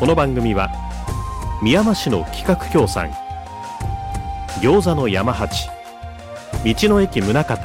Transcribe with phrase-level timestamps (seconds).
[0.00, 0.70] この番組は
[1.62, 3.12] 宮山市の企画協賛
[4.60, 5.68] 餃子の山八
[6.64, 7.56] 道の駅宗像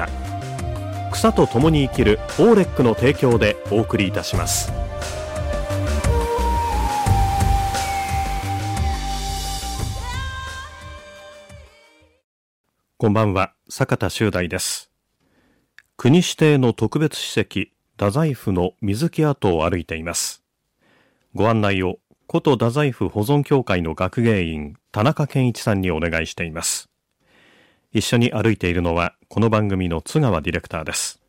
[1.12, 4.72] 草と共に生きるオーレックの提供でお送りいたします。
[12.98, 14.91] こんばんは坂田修大です。
[15.98, 20.43] 国指定の特別史跡太宰府の水木跡を歩いています。
[21.34, 21.98] ご案内を
[22.32, 26.88] 古都太宰府保存協会の学芸員田中健一さんにお願いしています。
[27.91, 31.24] 一緒に歩いているのはこの番組の津川ディレクターです。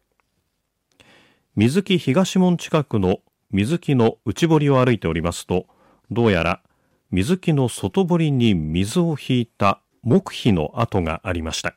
[1.57, 3.21] 水木東門近くの
[3.51, 5.65] 水木の内堀を歩いておりますと
[6.11, 6.61] どうやら
[7.11, 11.73] 水木の外堀に水を引いた木碑の跡がありました。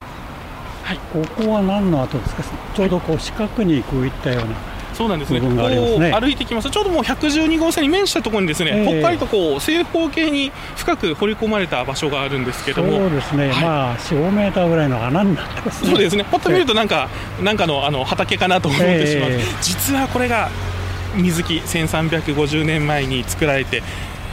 [0.00, 2.42] はい、ここは何の跡ですか？
[2.74, 4.56] ちょうどこう四角にこういったような
[4.98, 6.12] そうなんですね、ね。
[6.12, 20.50] 歩いてきますと、ちょうどもう112号線に面したところにですね、えー、ぽっかりとこう正方形に深く掘り込まれた場所があるんですけども、そうですね、はい、まあ4、5メーターぐらいの穴になってます、ね、そうですね、パッと見るとなんか、えー、なんかのあの畑かなと思ってしまう、えー、実はこれが
[21.14, 23.84] 水木1350年前に作られて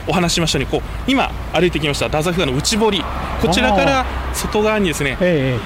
[0.08, 2.08] お話しましたようにこう今歩いてきました。
[2.08, 3.04] 太宰府川の内堀。
[3.42, 5.60] こちらから外側にですね、え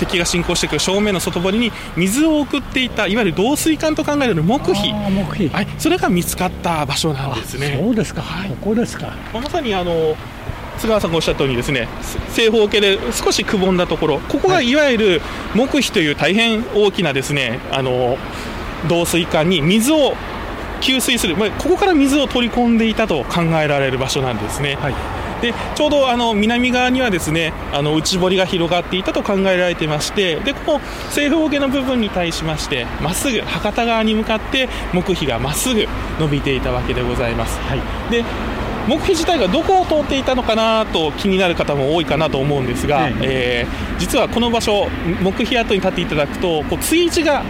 [0.00, 7.78] 敵が侵攻してくる正面の外堀に水を送っていたいわゆる導水管と考えられる木碑はい、それが見つかった場所なんですね。
[7.80, 9.14] そうですか、はい、ここですか。
[9.32, 10.16] まさにあの
[10.78, 11.88] 津川さんがおっしゃったようにですね
[12.30, 14.18] 正方形で少しくぼんだところ。
[14.20, 14.74] ここがい。
[14.74, 15.22] わゆる
[15.54, 18.16] 木碑という大変大きなですねあの
[18.84, 20.14] 導水管に水を
[20.80, 24.76] 給水する、まあ、ここから水を取り込んでいたと考えられる場所なんですね。
[24.76, 30.80] はいでちょうどあの南側にはですねあの内堀が広がっていたと考えられていましてでこの
[31.10, 35.86] 正方形の部分に対しましてまっすぐ博多側に向かって木碑がまっすぐ
[36.18, 37.58] 伸びていたわけでございます。
[37.60, 37.80] はい、
[38.10, 38.24] で
[38.88, 44.88] 木碑自体がどこを通っていたのかなと気になる方も多いかなと思うんですが、ええー、実はこの場所
[45.22, 47.44] 木碑跡に立っていただくとこう追地が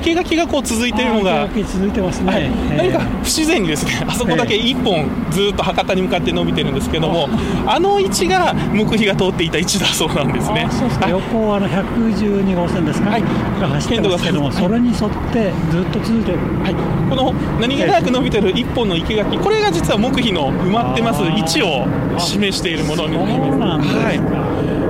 [0.00, 4.04] 生垣がこう続いているのが続いてますね、はい、何か不自然にですね。
[4.06, 7.28] あそこだけ1本ずっと博多に向かって伸びてるんですけども
[7.66, 10.68] あの位置が木碑が通っていた位置だそうなんですね。
[10.70, 13.28] そうですか、横はあの112号線ですか、はい、が
[13.68, 14.98] 走ってますけども、それに沿っ
[15.32, 16.74] てずっと続いてる、はい、
[17.08, 21.22] この何気なく伸びてる1本の生垣これが実は木碑の埋まってます。
[21.22, 21.86] 位置を
[22.18, 23.88] 示しているものになります。
[23.88, 24.43] はい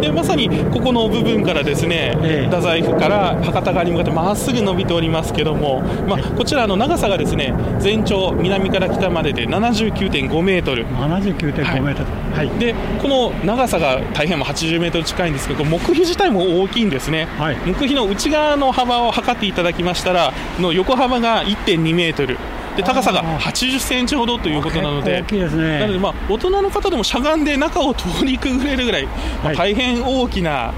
[0.05, 10.87] でまさにここの部分からですね、ええ、太宰府から博多側に向かってまっすぐ伸びておりますけども、まあ、こちらの長さがですね全長南から北までで79.5メートル。
[10.87, 22.37] 79.5メートル、はい、はい、でこの長さが大変も80メートル近いんですけど木碑自体も大きいんですね、はい、木碑の内側の幅を測っていただきましたらの横幅が1.2メートル
[22.77, 29.07] で高さが80センチほどということなので、大きいですね、なので、まあ、大人の方でもしゃがんで中を通りくぐれるぐらい、
[29.43, 30.73] まあ、大変大きな、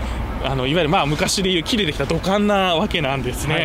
[0.44, 3.60] あのいわゆるまあ昔でいう木でできた土管なわけなんですね、は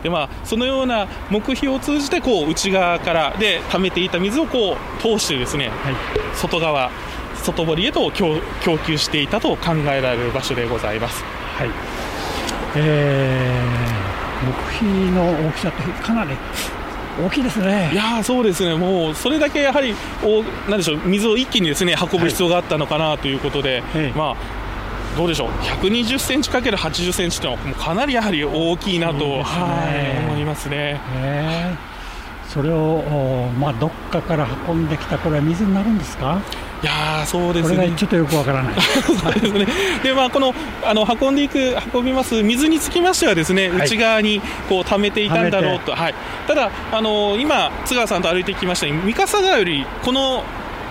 [0.00, 5.94] い、でまあ、そのような木碑を通じてこう内側からで溜めていた水をこう通してですね、はい、
[6.34, 6.90] 外側、
[7.36, 8.40] 外堀へと供
[8.86, 11.22] 給していたと考えられる場所でございます。
[11.56, 11.70] はい。
[12.76, 16.36] えー、木碑の大きさってかなり
[17.24, 17.90] 大きいですね。
[17.92, 24.36] いやそうですね、もうそれだけやはりおなんでしょう水を一気にですね運ぶ必要があったのかなということで、はい、まあ、
[25.16, 31.00] どうでしょう、120センチかける80センチというのは、かなりやはり大きいなと、ね、はい思いますね。
[32.48, 36.40] それを、まあ、どっかから運んできた、これは水になるんですか？
[36.80, 37.92] いやそうですね。
[37.96, 38.74] ちょっとよくわからない。
[39.40, 39.66] ですね。
[40.02, 40.54] で、まあ、この、
[40.84, 45.92] あの、運んでいく、運びます水につきましてはですね、はい、内側に、こう、溜めていたんだろうと。
[45.92, 46.14] はい。
[46.46, 50.44] ただ、あの、今、津川さんと歩いてきました三笠川より、この、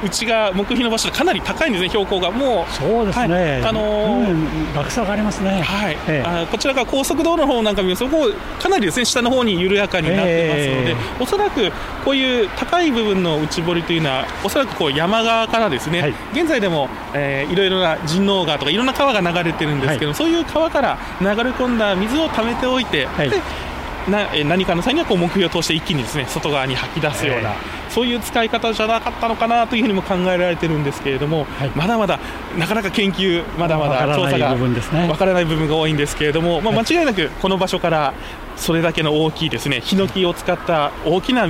[0.04, 2.32] 内側木碑の場所かなり高いんですね、標高が。
[2.32, 8.30] もう、そうですね、はい、あのー、落差がありますね、はい、えー、あこちらが高速道路の方なんか見ますと、こ
[8.60, 11.72] かなりですね下の方に緩やかになってますので、えー、おそらく
[12.04, 23.42] こういう高い部分の内堀というのは、おそらくこう山側からですね、はい、現在でも、えー、いろいろな神農川とか、いろんな川が流れてるんですけど、はい、そういう川から流れ込んだ水を溜めておいて、はい、で
[24.10, 27.54] な何かの際にはこう木標を通して一気にですね外側に吐き出すような、
[27.90, 32.20] そういう使い方じゃなかったのかなというふうにも考えられてるんですけれども、はい、まだまだ
[32.58, 34.56] なかなか研究まだまだ調査が
[35.08, 38.14] わからない部分が多いんですけれども、まあ、間違いなくこの場所から
[38.56, 41.48] それだけの大きいですねヒノキを使った大きな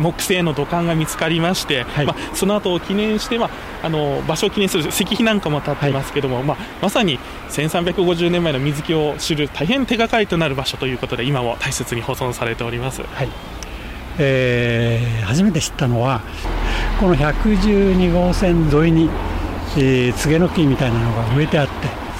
[0.00, 3.50] 木製の土管が見つかりまして、はい、まあ、その後を記念して、まあ、
[3.82, 7.18] あの場所を記念する石碑なんかも立ってますけども、はい、まあ、まさに
[7.50, 13.28] 1350年前の水木を知る大変手がかりとなる場所ということで今も大切に保存されております、はい。
[14.18, 16.20] えー、初めて知ったのは
[16.98, 19.08] この112号線沿いに、
[19.76, 21.72] えー、柘の木みたいなのが植えてあって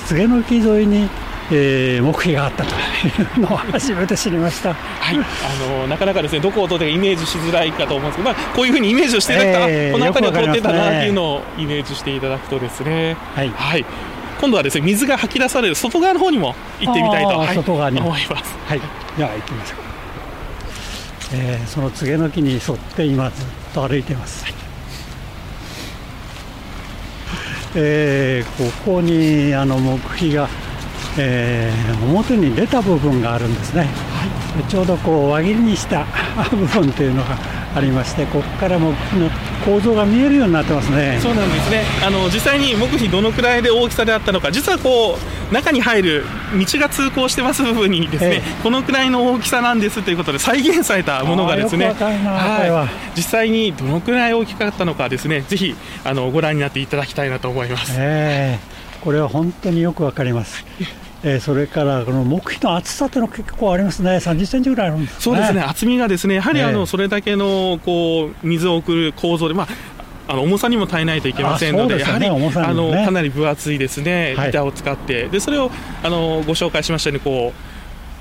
[0.09, 1.09] 柘の木沿いに
[1.53, 13.85] えー、黙秘があったというのを初めて知りました、はい、あのなかなかですねどこを通ってイメージしづらいかと思うんですけど、まあ、こういうふうにイメージをしていただいたら、えー、この辺りを通ってたなというのをイメージしていただくとですね、はい、はい、
[14.41, 18.01] 今度はですね水が吐き出される外側の方にも行ってみたいと、はい、外側に。
[18.01, 18.57] 思います。
[18.67, 18.81] はい、
[19.17, 19.81] では行きましょう。
[21.33, 24.45] えー、その柘の木に沿って今ずっと歩いています。
[24.45, 24.55] はい。
[27.77, 30.49] えー、ここにあの木碑が
[31.19, 36.07] えー、表に出た部分があるんですね、はい、ちょうどこう輪切りにした
[36.51, 37.37] 部分というのが
[37.75, 38.85] ありましてここから木
[39.17, 39.31] の
[39.65, 41.19] 構造が見えるようになってますね。
[41.23, 41.85] そうなんですね。
[42.05, 45.19] あの実際に木碑どのくらいで大きさであったのか実はこ
[45.51, 46.25] う中に入る
[46.59, 51.95] 道が通行してます部分にですね、ええ、このくらいの大きさなんですということで再現されたものがですね。
[51.99, 55.75] はい、実際にどのくらい大きかったのかですねぜひ
[56.05, 60.65] あのご覧になっていただきたいなと思います、えー、これは本当によくわかります。
[61.23, 75.71] えー、それからこの木碑の厚さというのは結構ありますね、30センチぐらいあるんです、ね、そうですね、厚みがですねやはりあの、それだけのこう水を送る構造で、まあ、あの重さにも耐えないといけませんので、でね、やはり、ね、あのかなり分厚いですね、板を使って、でそれを
[76.03, 77.70] あのご紹介しましたようにこう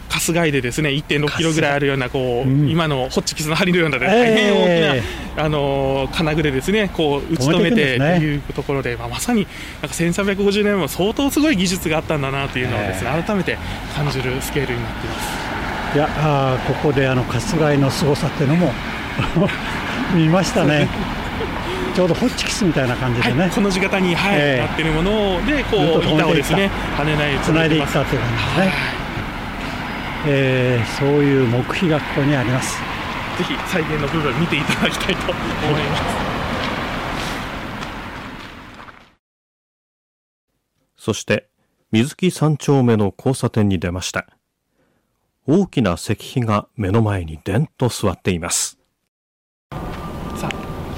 [0.09, 9.47] 春日井でですね1.6キロぐらいあるようなこう、うん、今のホッチキスの針のような、大変大きな、あの金具でですねこう打ち止めてというところで、まあ、まさに
[9.81, 13.57] なんか1350年も相当すごい技術があったんだなというのをですね改めて
[13.95, 15.49] 感じるスケールになっています。
[15.95, 18.71] いやあここであの春日井の凄さっていうのも
[20.13, 20.87] 見ましたね。
[21.95, 28.65] ちょうどホッチキスみたいな感じでね、はい、この字型に、はいえー、なってるものでこう板をですね跳ねないつないでいったという感じですね。
[28.65, 29.08] はい
[30.31, 32.77] えー、そういう木碑がここにあります。
[33.39, 36.03] ぜひ再現の部分見ていただきたいと思います、
[40.97, 41.49] そして
[41.91, 44.27] 水木三丁目の交差点に出ました。
[45.47, 48.78] 大きな石碑が目の前にでんと座っています。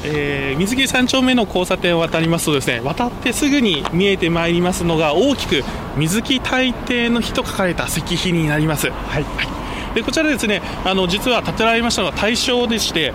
[0.03, 5.63] えー、水木三丁目の交差点を渡りますとですね渡ってすぐに見えてまいりますのが大きく
[5.98, 8.89] 水木大帝の日と書かれた石碑になります。
[8.89, 13.13] はい、はい、でこちらですねあの実は建てられましたのは大正でして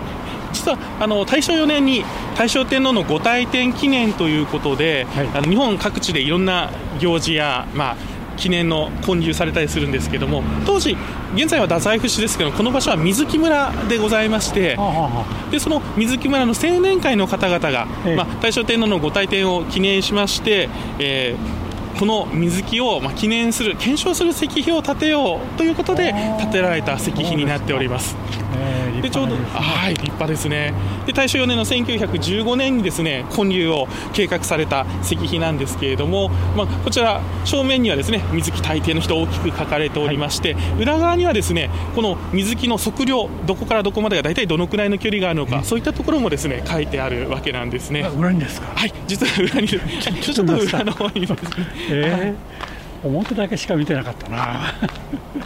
[0.53, 2.03] 実はあの大正4年に
[2.37, 7.97] 大正天皇の御大典記念ということで、はい、あの日本各地でいろんな行事や、まあ、
[8.37, 10.95] 記念の建立されたりするんですけども当時
[11.35, 14.77] 現在は太宰府市ですけどこの場所は水木村でございまして
[15.51, 17.85] でその水木村の青年会の方々が、
[18.15, 20.69] まあ、大正天皇のご大典を記念しまして、
[20.99, 21.67] えー
[21.97, 28.15] この水木をま記念する検証する石碑を建てようということで建てられた石碑になっております。
[29.01, 30.73] でちょうどはい立派ですね。
[31.05, 48.01] で大正4年の1915年にですね建立を計画された石碑なんですけれども、まあ、こちら正面にはですね水木大帝の人大きく書かれておりまして、はい、裏側にはですねこの水木の測量どこからどこまでが大体どのくらいの距離があるのかそういったところもですね書いてあるわけなんですね。
[48.17, 48.67] 裏にですか？
[48.75, 51.37] はい実は裏にちょっと裏の方にですね。
[51.91, 54.73] えー、表だけしか見てなかったな、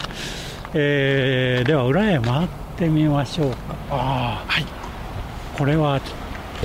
[0.74, 3.58] えー、では裏へ回ってみましょうか。
[3.90, 4.66] ああはい。
[5.58, 6.00] これは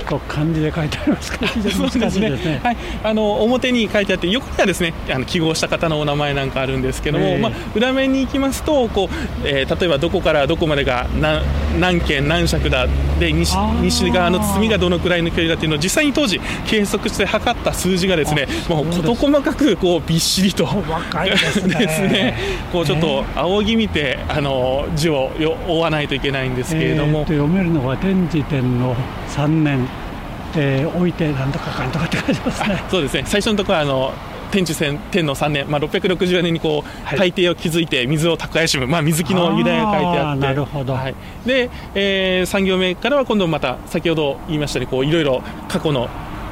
[0.03, 2.37] と漢字で書いてありますから非常に難しいですね。
[2.37, 2.61] すね。
[2.63, 11.43] はい、あの表に書いてあって横にはですねあの記号した方のお名前なんかあるんですけども、えー、まあ裏面に行きますとこう、えー、例えばどこからどこまでが何
[11.79, 12.87] 何件何尺だ
[13.19, 22.37] で西西側の包みがどのくらいの距離だっていうのを実際に当時計測して測った数字がですねもう事細かくこうびっしりとですねですね。
[22.71, 25.31] こうちょっと仰ぎ見てあの字を
[25.67, 28.95] 追わないといけないんですけれども、えー、読めるのは天智天皇
[29.29, 29.86] 3年
[30.55, 32.83] えー、置いてなんとかかんとかって書いてますね。
[32.89, 33.23] そうですね。
[33.25, 34.13] 最初のところはあの
[34.51, 40.41] 天智天皇3年、まあ、660年にこう、はい、大帝を築いて水を蓄えしむ、まあ、水木の由来が書いてあって。
[40.41, 46.09] なるほど、はい、で、えー、3行目からは今度また先ほど言いましたようにこういろいろ過去の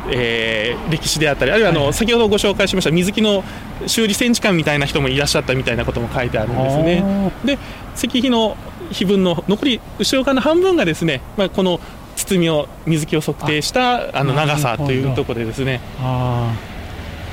[0.08, 3.44] えー、歴史であったりあるいはあの、はい、先ほどご紹介しました水木の
[3.88, 7.32] 修理戦時間みたいな人もいらっしゃったみたいなことも書いてあるんですね。
[7.44, 7.58] で
[7.96, 8.58] 石碑の
[8.92, 11.80] 碑文の残り後ろ側の半分がですね、まあ、この
[12.26, 15.80] 包みを水木を測定したあの長さというところでですね。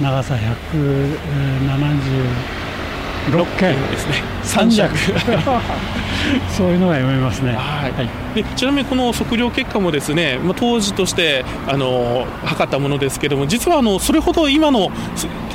[0.01, 2.63] 長さ170
[3.31, 4.95] 6件ですね三尺
[6.57, 14.91] そういうのが読めますね、はい、はい、でちなみにこの測量結果もですね、まあ、当時としてあの測ったものですけども実はあのそれほど今の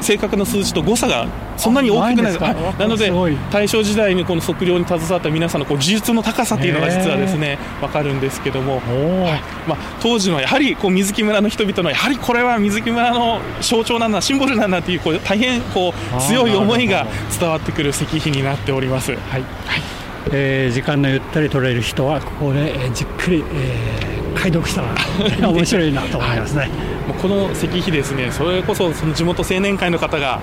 [0.02, 1.28] 正確な数字と誤差が
[1.58, 2.32] そんなに大きくない。
[2.34, 3.12] ですなので
[3.52, 9.42] 大正時代にこの測量に携わった皆さんのこう技術の高さというのが実はですね分かるんですけども、はい。
[9.68, 17.08] まあ、当時のやはりこう水木村の人々のやはりこれは水木村の象徴なんだシンボルなんだというこう大変こう強い思いが
[17.40, 19.12] 伝わってくる石碑になっております。
[19.12, 19.44] はい、はい。
[20.32, 24.07] えー、時間のゆったり取れる人はここで、えー、じっくり、えー、
[24.48, 30.42] 解読したら面白いなと思いますね、はい、もうこの石碑ですねそれこそその地元青年会の方が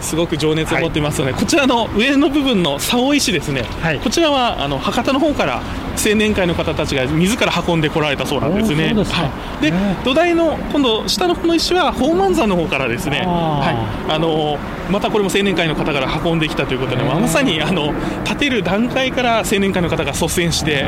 [0.00, 5.62] すごく情熱を持っていますので、はい、こちらの上の部分の竿石ですね、はい、こちらはあの博多の方から
[5.96, 8.94] 青年会の方たちが自ら運んでこられたそうなんですね。
[8.94, 9.72] ではい、で
[10.04, 14.58] 土台の今度下のこの石は宝満山の方からですね、はい、あの
[14.90, 17.92] またこれも青年会の方から運んできたということで、まさにあの
[18.24, 20.86] 建てる段階から青年会の方が率先して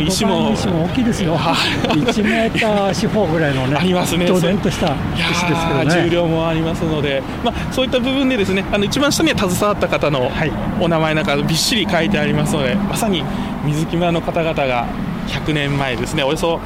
[0.00, 10.30] 石も石も大きいですよ、1メーター四方ぐらいのね、ありますね、とした石ですけどね、重量もありますので、まあ、そういった部分で、ですねあの一番下には携わった方の
[10.80, 13.24] お名前なんかびっしり書いてありますので、まさに
[13.64, 14.86] 水木村の方々が
[15.28, 16.60] 100年前ですね、およそ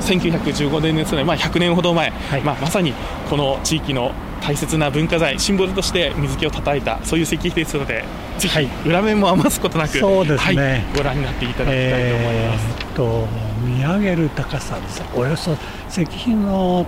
[0.00, 2.92] 1915年ですね、まあ、100年ほど前、はい、まあ、まさに
[3.28, 8.04] この地域の大切な文化財シンボルとして水木を叩いたそういう石碑ですので
[8.38, 13.26] ぜひ裏面も余すことなく、そうですね、はい、ご覧になっていただきたいと思います、えー、と
[13.64, 15.56] 見上げる高さですおよそ
[15.88, 16.86] 石碑の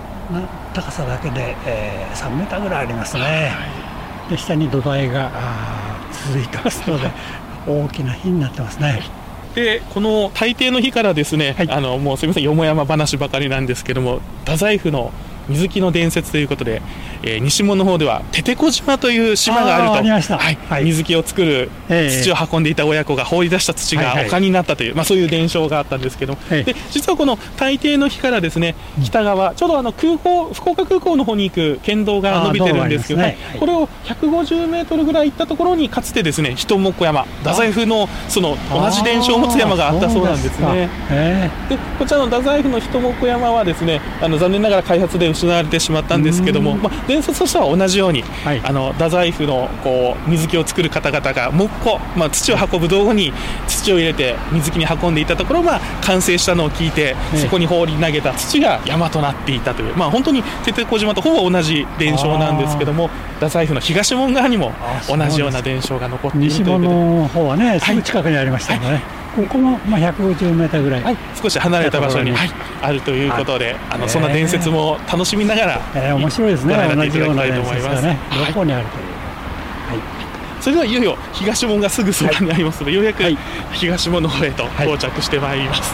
[0.73, 3.78] 高さだけで、えー、3メーターぐらいありますね、はい、
[4.29, 5.31] で下に土台が
[6.27, 7.09] 続いてますので
[7.67, 9.01] 大きな碑になってますね、
[9.53, 15.11] でこの大抵の日からですね、はい、あのもうすみませんよもやま話ばかりなんですけども太宰府の
[15.49, 16.81] 水木の伝説ということで、
[17.23, 20.37] えー、西門の方ではテテコ島という島があると。
[20.37, 20.57] はい。
[20.69, 26.29] はい、水木を作る土を運んでいた親子が放り出した土が丘になったという、まあ、そういう伝承があったんですけど。
[26.29, 40.89] も、で実はこの大抵の日からですね北側、ちょうどあの空港福岡空港の方に行く県道が伸びてるんですけど、ね、これを150メートルぐらい行ったところにかつてですね人木山太宰府のその同じ伝承を持つ山があったそうなんですね。
[41.69, 53.33] でこちらの太宰府の人木山はですねあの残念ながら開発で失われてしまったんですけども、まあ、伝説としては同じように、はい、あの太宰府のこう水木を作る方々が木工、まあ、土を運ぶ道具に
[53.67, 64.71] 土を入れて水木に運んでいたところ、まあ、完成したのを聞いて、そこに放り投げた土が山となっていたという、まあ、本当にテテコ島とほぼ同じ伝承なんですけども太宰府の東門側にも
[65.07, 72.49] 同じような伝承が残っているという西門の方はねすぐ近くにありましたよね、はいはいここもまあ150メーターぐらい、はい、少し離れた場所に、はい、
[72.81, 78.17] あるということで、あのそんな伝説も楽しみながら、えー、面白いですね、同じような伝説がね、
[78.47, 79.03] どこにあるという。
[79.89, 83.23] はい、それではいよいよ東門がすぐそばにありますので、ようやく
[83.73, 85.93] 東門の方へと到着してまいります。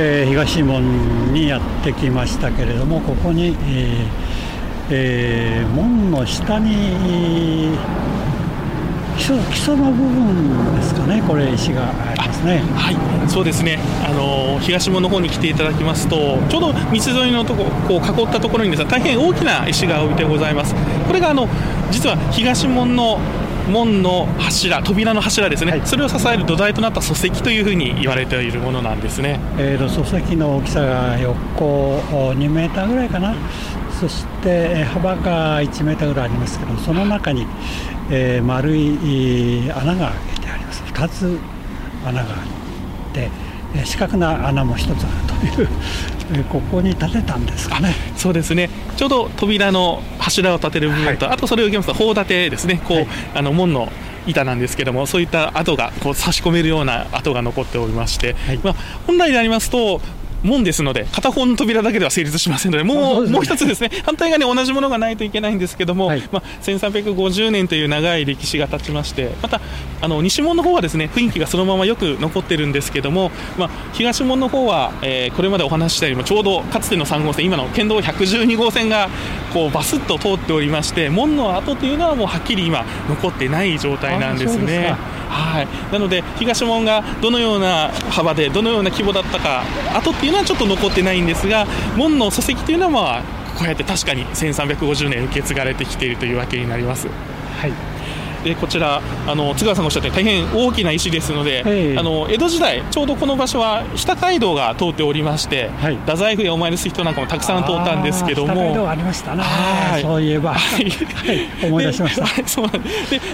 [0.00, 4.28] えー、東門にやってきましたけれどもここに、えー
[4.90, 7.76] えー、門の下に
[9.18, 12.62] 基礎基礎の部分ですかね、これ、石がありますね。
[12.76, 13.78] はい、そうですね。
[14.06, 20.74] あの東門の方に来ていただきますと、ちょうど道沿いのとここう囲ったところにですね、大変大きな石が置いてございます。
[21.06, 21.48] これがあの
[21.90, 23.18] 実は東門の
[23.68, 33.34] 門の柱、扉の柱ですね、はい、それを支える土台となった礎石というふうに言われているものなんですね、えーと、礎石の大きさが横2メーターぐらいかな、
[34.00, 37.46] そして幅が1メーターぐらいありますけど、その中に、
[38.10, 40.82] えー、丸い穴が開けてあります。
[40.84, 41.38] 2つ
[42.06, 43.30] 穴があって
[43.84, 47.94] 四角な穴も1つあるという ここに建てたんですかね。
[48.16, 48.70] そうですね。
[48.96, 52.80] ちょうど扉の柱を立てる部分と、はい、あとそれを受けますと砲立てですね。
[52.84, 53.90] こう、はい、あの門の
[54.26, 58.74] 板なんですけどもそういった跡がこう差し込めるような跡が残っておりまして、はい、まあ、
[59.06, 60.00] 本来でありますと
[60.42, 69.60] 門ですので、片方の扉だけでは成立しませんので、もう、ね、もう一つですね、 反対側に同じものがないといけないんですけども、はい、まあ、1350年という長い歴史が経ちまして、また、
[70.00, 79.08] あの西門の方はですね、雰囲気がそのままよく残ってるんですけども、まあ、東門の方は、えー、これまでお話ししたよりも、ちょうどかつての3号線、今の県道112号線が、
[79.52, 84.94] こう、バスッと通っておりまして、門の跡というのはもうはっきり今、残ってない状態なんですね。
[85.28, 89.62] はい、なので東門がどのような幅でどのような規模だったか
[89.94, 91.66] 後っていうのはちょっと残ってないんですが
[91.96, 93.22] 門の礎石というのは
[93.56, 97.08] こうやって確かに1350年受け継がれてきているというわけになります。
[97.08, 97.97] はい
[98.44, 108.88] でこちらあの津川さんがおっしゃって大変大きな石ですので、あの江戸時代ちょうどこの場所は日田街道が通っておりまして、はい、太宰府へお参りする人なんかもたくさん通ったんですけども。
[108.88, 109.36] ありました
[110.00, 112.42] そういえば、はい、思い出しました。
[112.42, 112.80] でそうで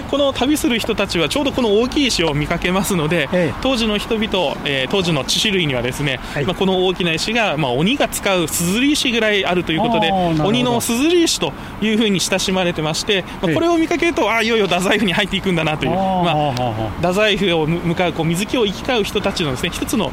[0.09, 3.29] この旅する人たちはちょうどこの大きい石を見かけますので、
[3.61, 20.11] 当時の人々、えー、当時の地種類にはですね、まあ、この大きな石が、まあ、鬼が使うすずり石ぐらいあるということで鬼のすずり石というふうに親しまれてまして、まあ、これを見かけるとあいよいよ太宰府に入っていくんだなという、まあ、太宰府を向かうこう水木を行き交う人たちのですね一つの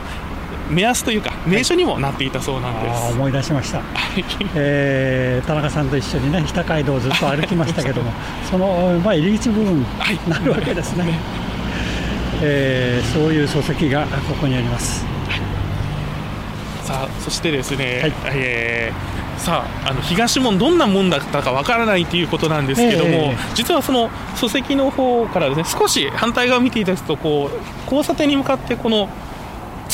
[0.71, 3.83] 目安というか名所にもなっていたそうなんです、はい、思い出しました、
[4.55, 8.11] えー、田中さんと一緒にね北街道をずっと歩きましたけども
[8.51, 9.87] その、まあ、入り口部分に
[10.29, 11.13] なるわけですね、はい、
[12.43, 15.41] えー、そういう礎石がここにあります、はい、
[16.87, 19.12] さあそしてですね、はい、えー
[19.43, 29.09] さああの東門どんなもんだったかわからないということなんですけども、えー、実はその礎石の方からですね少し反対側を見ていただくとこう交差点に向かってこの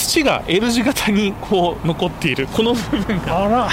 [0.08, 2.46] 土が L 字型にこう残っている。
[2.48, 3.68] この部分があら。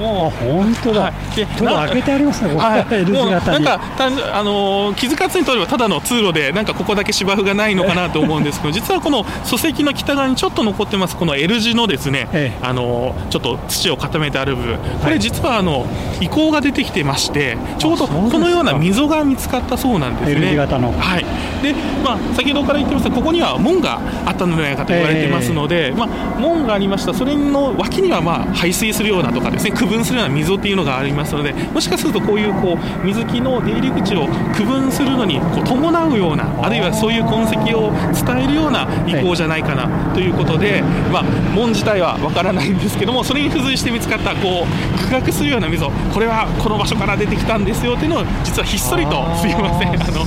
[0.00, 11.16] もう本当だ、はい、で開けてありますね、はい、L 字型なんかたあの気づかずにとればただの通路でなんかここだけ芝生がないのかなと思うんですけど 実はこの礎石の北側にちょっと残ってます。
[11.16, 14.78] この L 字のですね、ええ、あのちょっと土を固めてある部分。
[15.02, 15.84] これ実はあの
[16.20, 20.36] 遺構が出てきてましてちょうどこのような溝が見つかったそうなんですね。
[20.36, 20.94] L 字型の。
[20.98, 21.24] はい。
[21.62, 26.08] でまあ先ほどから言ってましたここには門があったのではないかと言われていますので、えー、まあ、
[26.38, 27.14] 門がありました。
[27.14, 41.22] それの脇にはまあ排水するようなとかですね区分するような溝っていうのがありますのでもしかするとこういうこう水木の出入り口を区分するのにこう伴うようなあるいはそういう痕跡を伝えるような遺構じゃないかなということで、まあ、
[41.54, 49.90] 門自体はわからないんですけどもそれに付随して見つかったこう区画するような溝これはこの場所から出てきたんですよっていうのを実はひっそりとすいません。
[49.90, 50.24] あの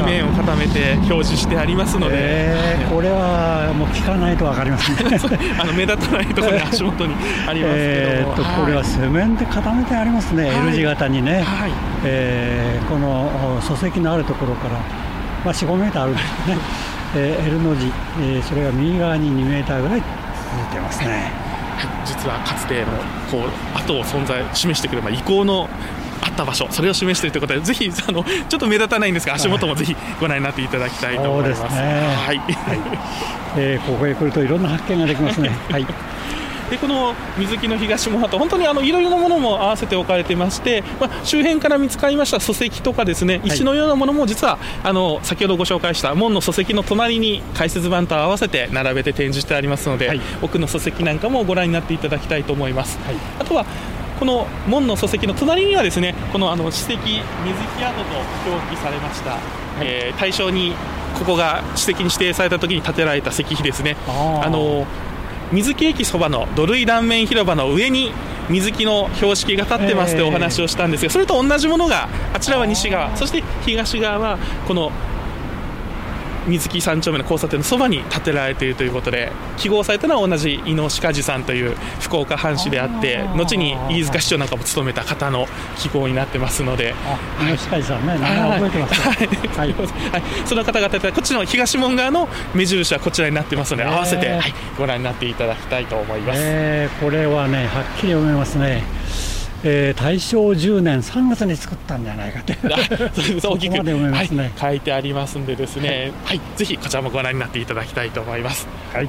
[0.00, 5.18] 紙面を固めて表示してありますので、えー、これはもう聞かないと分かりますね
[5.60, 7.14] あの目立たないところに足元に
[7.46, 11.72] ありますけど、えー、これはセメンで固めてありますね、はい、L 字型にね、はい、
[12.04, 14.74] えー、この礎石のあるところから、
[15.44, 16.58] まあ、4、5メーターあるんですね、
[17.16, 20.02] えー、L の字、えー、それが右側に2メーターぐらい
[20.50, 21.50] 続いてますね。
[22.04, 22.86] 実はかつての
[23.30, 25.99] こう後を存在示してくれば遺構のあ
[26.40, 31.62] った場所それを示しているということでぜひあのちょっと目立たないんですが足元もぜひご覧になっていただきたいと思います。
[31.62, 32.56] はい、はい、
[33.56, 35.50] えー、ここへ来るといろんな発見ができますね。
[35.70, 35.86] はい。
[36.70, 53.00] でこの水木の東門跡、本当にあのいろいろなものも合わせて置かれてまして、まあ、周辺から見つかりました礎石とかですね石のようなものも実は、あの先ほどご紹介した門の礎石の隣に解説板と合わせて並べて展示してありますので、はい、奥の礎石なんかもご覧になっていただきたいと思います。
[53.04, 53.66] はい、あとは
[54.20, 59.40] この門の礎石の隣にはですねこのあの史跡水木跡と表記されました、はい、
[59.80, 60.74] えー、大正に
[61.18, 63.96] ここが史跡に指定された時に建てられた石碑ですね。
[64.06, 64.86] あの
[65.52, 68.12] 水木駅そばの土塁断面広場の上に
[68.48, 74.92] 水木の標識が立ってますというお話をしたんですが、それと同じものがあちらは西側そして東側はこの
[76.46, 85.46] 水木三丁目の交差点のそばに建てられているということで記号されたのは同じ伊能鹿治さんという福岡藩士であって後に飯塚市長なんかも務めた方の
[85.78, 86.94] 記号になってますので
[87.40, 89.72] 伊能鹿治さんね名前覚えてます、はい。
[89.72, 98.84] はい、その方々こっちの東門側の目印はこちらになってますので合わせて、はい、ご覧になっていただきたいと思います、えー、これはねはっきり読めますね
[99.62, 103.40] えー、大正10年3月に作ったんじゃないかという。
[103.42, 103.92] 大きく、 ね。
[104.10, 108.66] はい、書いてありますんでですね、はい、はい、ぜひこちらもご覧になっていただきたいと思います。
[108.94, 109.08] はい、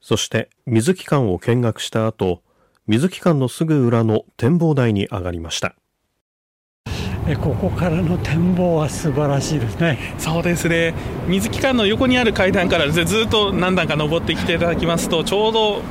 [0.00, 2.42] そして水木館を見学した後
[2.88, 5.76] 水木館のすぐ裏の展望台に上がりました。
[7.28, 10.16] えここからの展望は素晴らしいですね。
[10.18, 10.92] そうですね。
[11.28, 15.82] 水木館の横にある階段からずっと何段か登ってきていただきますとちょうど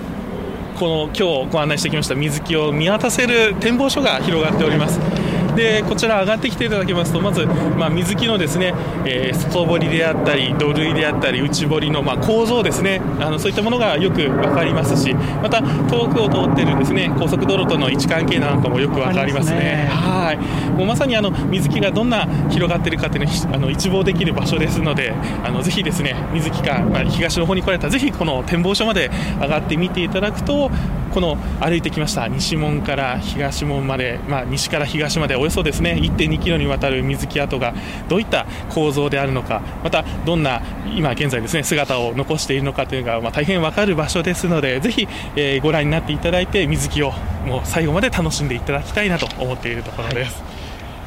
[0.81, 5.30] この今日ご案内してきました水木を見渡せる展望所が広がっております。
[5.55, 8.73] でこちら上がってきていただきますとまず、まあ、水木のですね、
[9.05, 13.01] えー、外堀であったり土塁であったり内堀の、まあ、構造ですね。
[13.19, 17.13] あのそういったものがよく分かりますしまた遠くを通っているですね。
[17.17, 19.51] 高速道路との位置関係なんかもよく分かりますね。
[19.51, 19.89] すね。
[19.89, 20.71] はい。
[20.71, 30.71] もうまさにあの水木がどんな広がっているかというのをあの一望できる場所ですのであのぜひですね水木か、まあ、東の方に来られたらぜひこの展望所まで上がってみていただくと
[31.13, 37.73] この歩いてきました西門から東門まで、まあ、西から東までおよそですね1.2キロにわたる水木跡が
[38.07, 40.61] どういった構造であるのかまたどんな
[40.95, 47.11] 今現在ですね姿を残しているのかというのが、まあ、大変わかる場所ですのでぜひ、えー、ご覧になっていただいて水木を
[47.47, 50.51] もう最後まで楽しんでいただきたいなと思っているところです、はい、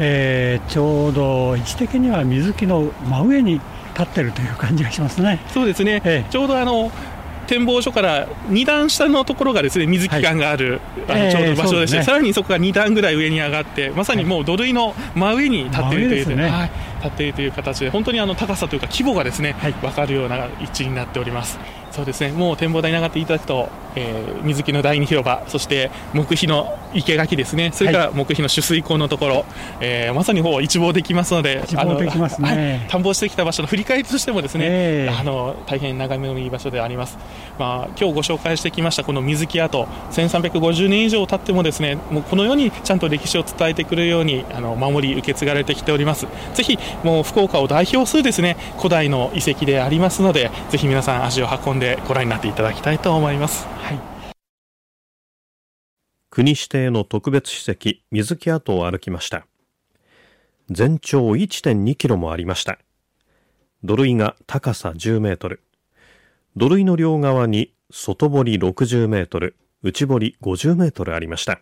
[0.00, 3.60] えー、ちょうど位置的には水木の真上に
[3.94, 5.38] 立ってるという感じがしますね。
[5.52, 6.90] そうですね、ええ、ちょうどあの
[7.44, 21.58] 展望所から2段下のところがですね水機関がある、はい、あのちょうど場所でして、えーね、さらにそこが2段ぐらい上に上がってまさにもう土塁の真上に立っているという、ね、はい、立っているという形で本当にあの高さというか規模がですね、はい、分かるような位置になっております。
[21.94, 22.32] そうですね。
[22.32, 27.70] もう展望台に上がっていただくと、えー、水木の第二広場そして木碑の生垣ですね。
[27.72, 29.44] それから木碑の取水口のところ、はい、
[29.80, 37.18] えー、まさにほう一望できますので一望できますね、はい、 探訪してきた場所の振り返りとしてもですね、えー、あの大変眺めのいい場所であります、
[37.58, 39.88] まあ、今日ご紹介してきましたこの水木跡。
[40.12, 46.26] 1350年以上経ってもですねもうこのようにちゃんと歴史を伝えてくれるようにあの守り受け継がれてきております。
[46.54, 53.66] ぜひもう福岡を代表するですね古代の遺跡でありますのでぜひ皆さん足を運んででご覧になっていただきたいと思います。
[53.84, 54.00] はい、
[56.30, 59.46] 国指定の特別史跡水木跡を歩きました。
[60.70, 62.78] 全長1.2キロもありました。
[63.82, 65.62] 土塁が高さ10メートル。
[66.56, 71.60] 土塁の両側に外堀60メートル、内堀50メートルありました。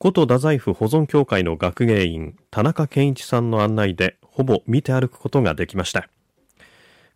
[0.00, 6.08] 古都太宰府保存協会の学芸員田中健一さんの案内でほぼ見て歩くことができました。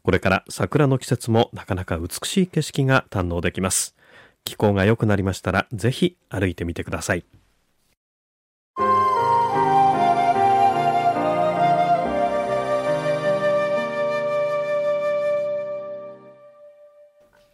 [0.06, 3.96] これから桜の季節もなかなか美しい景色が堪能できます。
[4.44, 7.24] 気候が良くなりましたら、ぜひ歩いてみてください。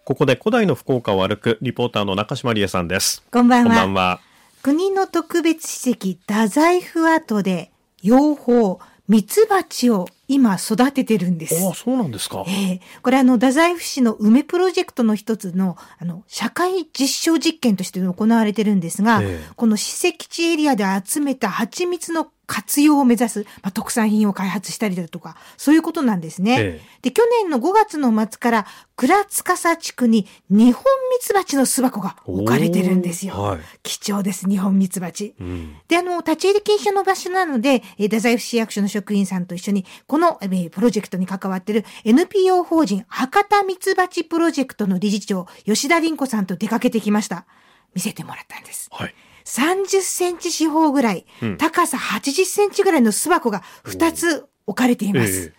[0.05, 3.23] ここで古代の福岡を歩くリポーターの中島理恵さんです。
[3.31, 3.71] こんばんは。
[3.71, 4.21] こんばんは。
[4.61, 7.71] 国の特別史跡太宰府跡で
[8.03, 8.77] 養蜂、
[9.09, 11.64] ミツバチを今育ててるんです。
[11.64, 12.45] ああ、そうなんですか。
[12.47, 26.61] ええー、これあの、太宰府市の梅プロジェクトの一つの、あの、社会実証実験として行われてるんですが、えー、この史跡地エリアで集めた蜂蜜の活用を目指す、まあ、特産品を開発したりだとか、そういうことなんですね。
[26.61, 33.40] ええ、で、去年の5月の末から、倉塚地区に日本ミツバチの巣箱が置かれてるんですよ。
[33.40, 35.35] はい、貴重です、日本ミツバチ。
[35.40, 47.46] うん、で、あの、立ち入り禁止の場所なので、え太宰府市役所の職員さんと一緒に、この、えプロジェクトに関わっている NPO 法人博多ミツバチプロジェクトの理事長、吉田凛子さんと出かけてきました。
[47.94, 48.88] 見せてもらったんです。
[48.92, 55.52] はい30センチ四方ぐらい、うん、高さ80センチぐらいの巣箱が2つ置かれています。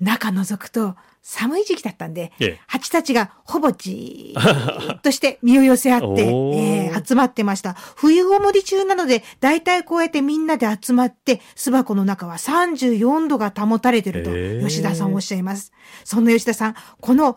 [0.00, 7.74] えー、中覗くと、寒い時期だったんで、ええ、蜂たちがほぼじーっとして身を寄せ合って、 えー、集まってました。
[7.74, 14.30] 冬ごもり中なので、だいたいこうやってみんなで集まって、巣箱の中は34度が保たれてると、
[14.66, 15.72] 吉田さんおっしゃいます。
[16.04, 17.36] そんな吉田さん、この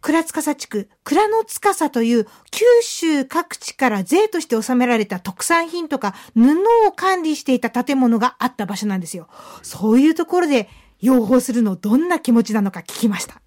[0.00, 6.52] 倉司地区、倉の司という九州各地から税として納められた特産品とか布
[6.86, 9.26] を管理していた建物があった場所なんですよ。
[9.62, 10.68] そういうところで
[11.00, 13.40] 養蜂するのどんな気持ちなのか聞きました。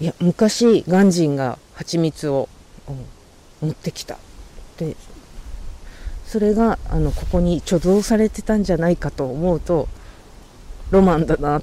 [0.00, 2.48] いや、昔、鑑真が蜂蜜を、
[3.62, 4.18] 持ってきた。
[4.78, 4.96] で、
[6.26, 9.88] それが、あの、ここに貯蔵されてたんじゃないかと思うと、
[10.90, 11.62] ロマンだな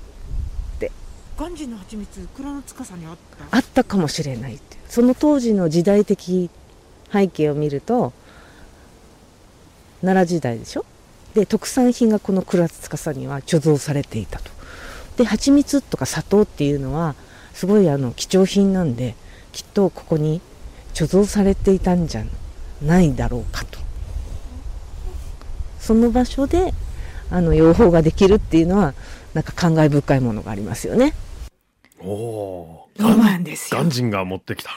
[1.37, 3.17] 鑑真の蜂蜜蔵の司にあっ
[3.51, 3.57] た？
[3.57, 6.49] あったかもしれないってその当時の時代的
[7.13, 8.11] 背景を見ると
[10.01, 10.85] 奈良時代でしょ？
[11.35, 14.49] で特産品がこの倉司には貯蔵されていたと
[15.17, 17.15] で蜂蜜とか砂糖っていうのは
[17.53, 19.15] すごいあの貴重品なんで
[19.51, 20.41] きっとここに
[20.93, 22.23] 貯蔵されていたんじゃ
[22.81, 23.79] ないだろうかと
[25.79, 26.73] その場所で
[27.29, 28.93] あの養蜂ができるっていうのは
[29.33, 31.13] なんか感慨深いものがありますよね。
[31.99, 33.03] おお。
[33.03, 33.77] そうなんですよ。
[33.77, 34.71] 鑑真が持ってきた。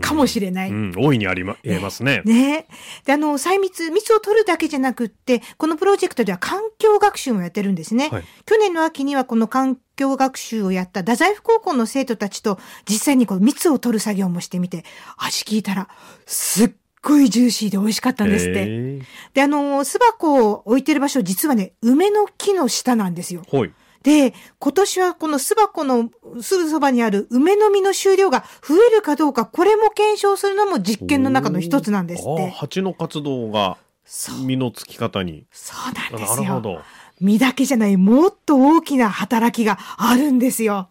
[0.00, 0.70] かもしれない。
[0.70, 2.22] うん、大いにありま、言えますね。
[2.24, 2.66] ね
[3.04, 8.08] で、あの、細密、蜜を取るだけじゃなくって、このプロジェクトでは環境学習もやってるんですね。
[8.10, 12.58] はい、去年の秋にはこの環境学習をやった太宰府高校の生徒たちと
[12.88, 14.84] 実際にこう蜜を取る作業もしてみて、
[15.16, 15.88] 味聞いたら、
[16.26, 16.70] すっ
[17.02, 19.00] ごいジューシーで美味しかったんですって。
[19.34, 23.42] で、あの、巣箱を置いてる場所、実はね、梅の木の下なんですよ。
[23.50, 23.72] はい。
[24.02, 26.10] で、今年はこの巣箱の
[26.40, 32.50] すぐそばにある梅の実の収量が増えるかどうか、これも検証するのも実験の中の一つなんですって。
[32.50, 33.76] 蜂の活動が。
[34.04, 35.46] 実のつき方に。
[35.52, 36.44] そうなんでなすよ。
[36.44, 36.80] るほど。
[37.20, 40.88] 実だけじゃない、もっと大きな働きがあるんですよ。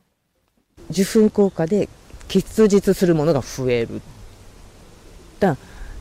[0.90, 1.90] 受粉効果で
[2.28, 4.02] 結実するものが増える
[5.40, 5.58] だ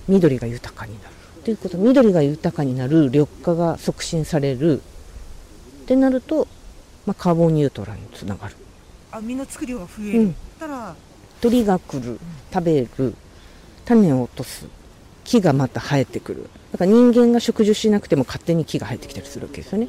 [0.09, 6.46] 緑が豊かになるということ緑が豊かになる緑化が促進されるってなると、
[7.11, 8.55] まあ、カーボンニュートラルにつながる
[9.11, 10.94] あ、実の作りが増えうんたら、
[11.40, 12.20] 鳥が来る
[12.55, 13.14] 食べる
[13.85, 14.68] 種を落とす
[15.25, 19.88] 木がまた生えてくるだから人間が植樹しなくても勝手に木が生えてきたりするわけですよね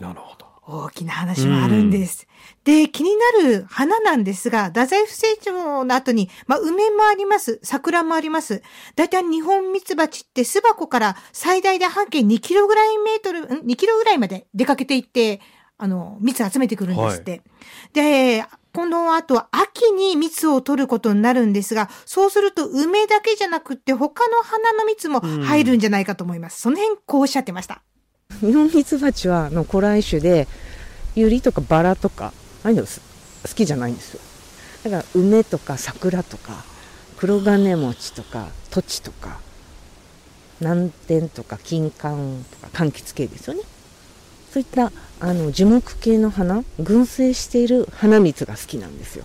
[0.00, 0.42] なるほど。
[0.64, 2.26] 大きな話もあるんです。
[2.64, 3.10] で、気に
[3.42, 7.58] なる花なんですが、太宰府成長の後に、まあ、梅もあります。
[7.62, 8.62] 桜もあります。
[8.96, 15.40] だいたい日本蜜蜂って巣箱から最大で半径2キロぐらいメートル、ん ?2 キロぐらいまで出かけていって、
[15.82, 17.42] あの、蜜集めてくるんですって。
[17.92, 26.60] で、この後、秋に蜜を取ることになるんですが、そうすると梅だけじゃなくって他の花の蜜も入るんじゃないかと思います。
[26.60, 27.82] その辺こうおっしゃってました。
[28.40, 30.46] 日本ミツバチはあの古来種で
[31.14, 32.32] ユリとかバラとかあ
[32.68, 33.00] あいうのす
[33.42, 34.20] 好きじゃないんですよ
[34.84, 36.64] だから梅とか桜とか
[37.18, 39.40] 黒金餅とか土地とか
[40.60, 43.62] 南天とか金柑とか柑橘系ですよね
[44.52, 49.24] そういったあの樹木系の花群生している花蜜が好きなんですよ。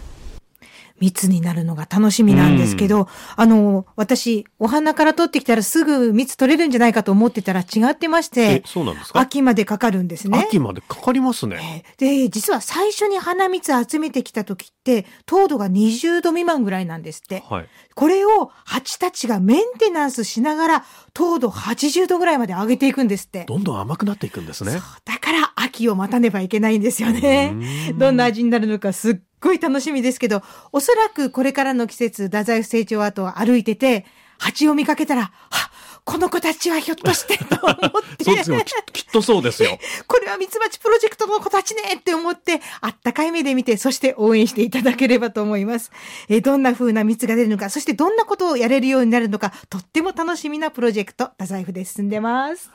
[0.99, 9.19] 蜜になるのが楽しみなんですけど、あの、私、お花から取ってきたらすぐ蜜取れるんじゃないかと思ってたら違ってましえて、、そうなんですか？
[9.19, 10.39] 秋までかかるんですね。
[10.39, 11.83] 秋までかかりますね。
[11.99, 17.43] えーで、実は最初に花蜜集めてきた時って、糖度が20度未満ぐらいなんですって。
[17.49, 17.67] はい。
[17.95, 23.45] これを蜂たちがメンテナンスしながら、糖度80度ぐらいまで上げていくんですって。
[23.47, 24.81] どんどん甘くなっていくんですねそう。
[25.05, 27.53] だから秋を待たねばいけないんですよね。
[27.97, 34.05] どんな味になるのかすっごい楽しみですけど、おそらくこれからの季節、太宰府成長跡を歩いてて、
[34.37, 35.71] 蜂を見かけたら、は
[36.03, 37.77] この子たちはひょっとして と思っ
[38.17, 38.57] て、そうですよ。
[38.61, 39.77] きっときっとそうですよ。
[40.07, 45.91] これはミツバチプロジェクトの子たちねって思って、あったかい目で見て、そして応援していただければと思います。
[46.29, 52.69] えーどんな風な蜜が出るのか、そしてどんなことをやれるようになるのか、とっても楽しみなプロジェクト、太宰府で進んでます。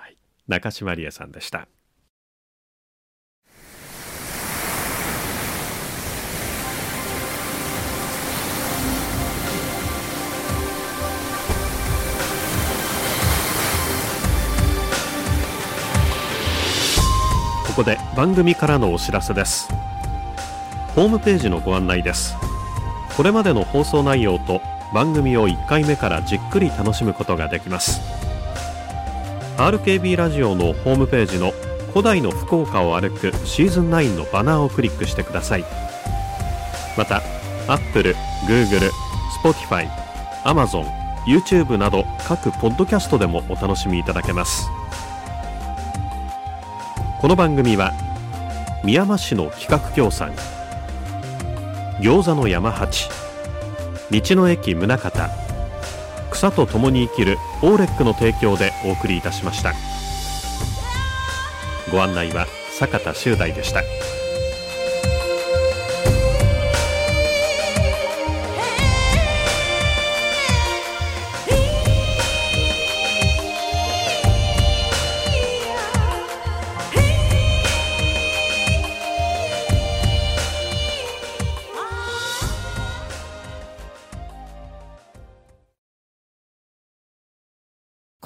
[0.46, 1.66] 中島理恵さんでした。
[17.73, 19.67] ここで番組からのお知らせです。
[20.95, 22.37] ホームページのご案内です。
[23.17, 24.61] これまでの放送内容と
[24.93, 28.03] 番組を1回目からじっくり楽しむことができます。
[29.57, 31.53] RKB ラジオのホームページの
[31.93, 35.65] 古代の福岡を歩くシーズン9のバナーをクリックしてください。
[36.99, 37.23] また
[37.69, 38.15] Apple、
[38.47, 38.91] Google、
[39.43, 39.89] Spotify、
[40.45, 40.85] Amazon、
[41.27, 44.69] YouTube など各ポッドキャストでもお楽しみいただけます。
[47.23, 47.93] この番組は
[48.83, 50.33] 宮間市の企画協賛
[52.01, 53.09] 餃子の山八
[54.11, 55.31] 道の駅宗方
[56.33, 59.73] 草と共に生きるオーレックの提供でお送りいたしました。
[61.93, 63.83] ご案内は坂田修大でした。